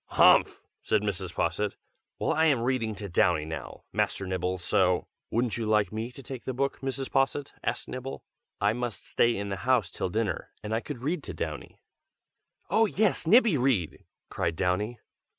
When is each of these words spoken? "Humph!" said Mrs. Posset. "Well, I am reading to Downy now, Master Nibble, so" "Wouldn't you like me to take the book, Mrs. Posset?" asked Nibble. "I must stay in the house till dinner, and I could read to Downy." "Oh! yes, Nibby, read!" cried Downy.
"Humph!" 0.15 0.63
said 0.81 1.03
Mrs. 1.03 1.35
Posset. 1.35 1.75
"Well, 2.17 2.33
I 2.33 2.45
am 2.45 2.61
reading 2.63 2.95
to 2.95 3.07
Downy 3.07 3.45
now, 3.45 3.83
Master 3.93 4.25
Nibble, 4.25 4.57
so" 4.57 5.05
"Wouldn't 5.29 5.57
you 5.57 5.67
like 5.67 5.91
me 5.93 6.11
to 6.13 6.23
take 6.23 6.43
the 6.45 6.55
book, 6.55 6.79
Mrs. 6.79 7.11
Posset?" 7.11 7.53
asked 7.63 7.87
Nibble. 7.87 8.23
"I 8.59 8.73
must 8.73 9.05
stay 9.07 9.37
in 9.37 9.49
the 9.49 9.57
house 9.57 9.91
till 9.91 10.09
dinner, 10.09 10.49
and 10.63 10.73
I 10.73 10.79
could 10.79 11.03
read 11.03 11.21
to 11.25 11.35
Downy." 11.35 11.83
"Oh! 12.67 12.87
yes, 12.87 13.27
Nibby, 13.27 13.57
read!" 13.57 14.03
cried 14.31 14.55
Downy. 14.55 14.97